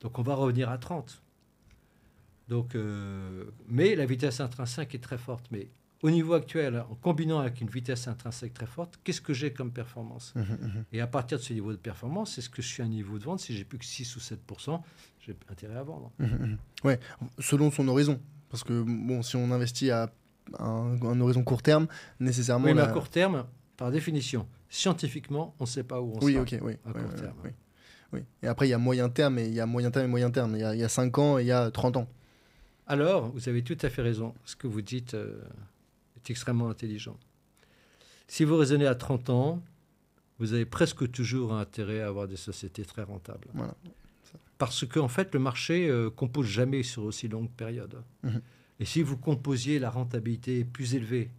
Donc 0.03 0.19
on 0.19 0.23
va 0.23 0.35
revenir 0.35 0.69
à 0.71 0.79
30. 0.79 1.23
Donc, 2.49 2.75
euh, 2.75 3.45
mais 3.69 3.95
la 3.95 4.07
vitesse 4.07 4.41
intrinsèque 4.41 4.95
est 4.95 4.99
très 5.03 5.19
forte. 5.19 5.47
Mais 5.53 5.69
au 6.03 6.11
niveau 6.11 6.35
actuel, 6.35 6.85
en 6.91 6.95
combinant 6.97 7.39
avec 7.39 7.61
une 7.61 7.69
vitesse 7.71 8.09
intrinsèque 8.09 8.55
très 8.55 8.67
forte, 8.67 8.99
qu'est-ce 9.05 9.21
que 9.21 9.33
j'ai 9.33 9.53
comme 9.53 9.71
performance? 9.71 10.33
Mhm, 10.35 10.43
mhm. 10.61 10.85
Et 10.93 11.01
à 11.01 11.07
partir 11.07 11.39
de 11.39 11.43
ce 11.43 11.53
niveau 11.53 11.71
de 11.73 11.77
performance, 11.79 12.39
est-ce 12.39 12.51
que 12.51 12.61
je 12.61 12.67
suis 12.67 12.83
à 12.83 12.87
un 12.87 12.89
niveau 12.89 13.19
de 13.19 13.25
vente 13.25 13.41
Si 13.41 13.57
j'ai 13.57 13.65
plus 13.65 13.79
que 13.79 13.85
6 13.85 14.17
ou 14.17 14.21
7% 14.21 14.83
j'ai 15.21 15.37
intérêt 15.51 15.77
à 15.77 15.83
vendre. 15.83 16.11
Ouais, 16.83 16.99
selon 17.39 17.71
son 17.71 17.87
horizon. 17.89 18.19
Parce 18.49 18.65
que 18.65 18.83
bon, 18.83 19.23
si 19.23 19.37
on 19.37 19.51
investit 19.53 19.91
à 19.91 20.11
un, 20.59 20.99
un 21.03 21.21
horizon 21.21 21.45
court 21.45 21.63
terme, 21.63 21.87
nécessairement. 22.19 22.65
Oui, 22.67 22.75
mais 22.75 22.81
la- 22.81 22.89
à 22.89 22.93
court 22.93 23.09
terme, 23.11 23.45
par 23.81 23.91
définition, 23.91 24.47
scientifiquement, 24.69 25.55
on 25.59 25.65
ne 25.65 25.69
sait 25.69 25.83
pas 25.85 26.03
où 26.03 26.13
on 26.15 26.23
Oui, 26.23 26.35
sera. 26.35 26.45
oui. 26.63 26.75
à 26.85 26.93
court 26.93 27.15
terme. 27.15 27.35
oui. 27.45 27.51
Oui. 28.13 28.21
Et 28.43 28.47
après, 28.47 28.67
il 28.67 28.71
y 28.71 28.75
a 28.75 28.79
moyen 28.79 29.09
terme, 29.09 29.39
et 29.39 29.47
il 29.47 29.55
y 29.55 29.61
a 29.61 29.65
moyen 29.67 29.91
terme 29.91 30.05
et 30.05 30.09
moyen 30.09 30.31
terme. 30.31 30.55
Il 30.57 30.61
y 30.61 30.65
a, 30.65 30.75
il 30.75 30.81
y 30.81 30.85
a 30.85 30.89
5 30.91 31.17
ans 31.19 31.39
et 31.39 31.43
il 31.43 31.47
y 31.47 31.53
a 31.53 31.71
30 31.71 31.97
ans. 31.97 32.09
Alors, 32.87 33.31
vous 33.31 33.49
avez 33.49 33.63
tout 33.63 33.79
à 33.81 33.89
fait 33.89 34.03
raison. 34.03 34.35
Ce 34.45 34.55
que 34.55 34.67
vous 34.67 34.83
dites 34.83 35.15
euh, 35.15 35.41
est 36.17 36.29
extrêmement 36.31 36.69
intelligent. 36.69 37.17
Si 38.29 38.45
vous 38.45 38.57
raisonnez 38.57 38.87
à 38.87 38.95
30 38.97 39.31
ans, 39.31 39.63
vous 40.39 40.53
avez 40.53 40.67
presque 40.67 41.11
toujours 41.11 41.55
intérêt 41.55 42.03
à 42.03 42.09
avoir 42.09 42.29
des 42.29 42.37
sociétés 42.37 42.85
très 42.85 43.03
rentables. 43.05 43.49
Voilà. 43.55 43.75
Parce 44.59 44.85
qu'en 44.87 45.09
fait, 45.09 45.33
le 45.33 45.41
marché 45.41 45.89
euh, 45.89 46.11
compose 46.11 46.47
jamais 46.47 46.83
sur 46.83 47.05
aussi 47.05 47.29
longue 47.29 47.49
période. 47.51 48.03
Mhm. 48.25 48.43
Et 48.81 48.85
si 48.85 49.01
vous 49.03 49.17
composiez 49.17 49.79
la 49.79 49.89
rentabilité 49.89 50.65
plus 50.65 50.95
élevée, 50.95 51.31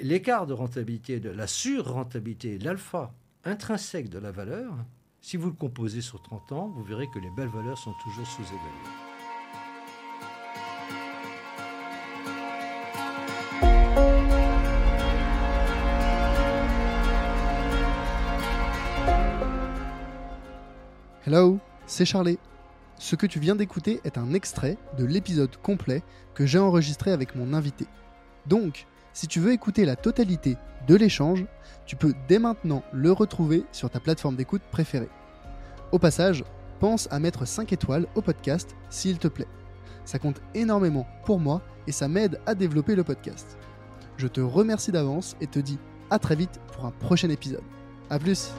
l'écart 0.00 0.46
de 0.46 0.52
rentabilité, 0.52 1.20
de 1.20 1.30
la 1.30 1.46
sur-rentabilité, 1.46 2.58
l'alpha 2.58 3.14
intrinsèque 3.44 4.08
de 4.08 4.18
la 4.18 4.30
valeur 4.30 4.74
Si 5.20 5.36
vous 5.36 5.48
le 5.48 5.54
composez 5.54 6.00
sur 6.00 6.22
30 6.22 6.52
ans, 6.52 6.68
vous 6.68 6.82
verrez 6.82 7.08
que 7.12 7.18
les 7.18 7.30
belles 7.30 7.48
valeurs 7.48 7.78
sont 7.78 7.94
toujours 8.02 8.26
sous-évaluées. 8.26 9.12
Hello, 21.24 21.60
c'est 21.86 22.04
Charlie. 22.04 22.38
Ce 22.98 23.14
que 23.14 23.26
tu 23.26 23.38
viens 23.38 23.54
d'écouter 23.54 24.00
est 24.04 24.18
un 24.18 24.34
extrait 24.34 24.76
de 24.98 25.04
l'épisode 25.04 25.56
complet 25.56 26.02
que 26.34 26.46
j'ai 26.46 26.58
enregistré 26.58 27.12
avec 27.12 27.36
mon 27.36 27.52
invité. 27.52 27.86
Donc, 28.46 28.86
si 29.12 29.26
tu 29.26 29.40
veux 29.40 29.52
écouter 29.52 29.84
la 29.84 29.96
totalité 29.96 30.56
de 30.86 30.94
l'échange, 30.94 31.44
tu 31.86 31.96
peux 31.96 32.14
dès 32.28 32.38
maintenant 32.38 32.82
le 32.92 33.12
retrouver 33.12 33.64
sur 33.72 33.90
ta 33.90 34.00
plateforme 34.00 34.36
d'écoute 34.36 34.62
préférée. 34.70 35.10
Au 35.92 35.98
passage, 35.98 36.44
pense 36.80 37.08
à 37.10 37.18
mettre 37.20 37.46
5 37.46 37.72
étoiles 37.72 38.06
au 38.14 38.22
podcast 38.22 38.74
s'il 38.90 39.18
te 39.18 39.28
plaît. 39.28 39.46
Ça 40.04 40.18
compte 40.18 40.40
énormément 40.54 41.06
pour 41.24 41.38
moi 41.38 41.62
et 41.86 41.92
ça 41.92 42.08
m'aide 42.08 42.40
à 42.46 42.54
développer 42.54 42.94
le 42.94 43.04
podcast. 43.04 43.56
Je 44.16 44.26
te 44.26 44.40
remercie 44.40 44.92
d'avance 44.92 45.36
et 45.40 45.46
te 45.46 45.58
dis 45.58 45.78
à 46.10 46.18
très 46.18 46.36
vite 46.36 46.60
pour 46.72 46.86
un 46.86 46.90
prochain 46.90 47.30
épisode. 47.30 47.62
A 48.10 48.18
plus 48.18 48.52